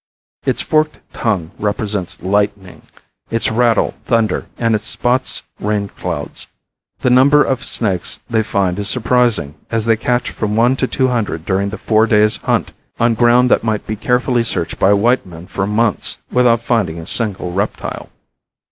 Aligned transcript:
Its 0.47 0.63
forked 0.63 0.97
tongue 1.13 1.51
represents 1.59 2.19
lightning, 2.23 2.81
its 3.29 3.51
rattle 3.51 3.93
thunder 4.05 4.47
and 4.57 4.73
its 4.73 4.87
spots 4.87 5.43
rain 5.59 5.87
clouds. 5.89 6.47
The 7.01 7.11
number 7.11 7.43
of 7.43 7.63
snakes 7.63 8.19
they 8.27 8.41
find 8.41 8.79
is 8.79 8.89
surprising, 8.89 9.53
as 9.69 9.85
they 9.85 9.95
catch 9.95 10.31
from 10.31 10.55
one 10.55 10.75
to 10.77 10.87
two 10.87 11.09
hundred 11.09 11.45
during 11.45 11.69
the 11.69 11.77
four 11.77 12.07
days' 12.07 12.37
hunt 12.37 12.71
on 12.99 13.13
ground 13.13 13.51
that 13.51 13.63
might 13.63 13.85
be 13.85 13.95
carefully 13.95 14.43
searched 14.43 14.79
by 14.79 14.91
white 14.91 15.23
men 15.27 15.45
for 15.45 15.67
months 15.67 16.17
without 16.31 16.61
finding 16.63 16.97
a 16.97 17.05
single 17.05 17.51
reptile. 17.51 18.09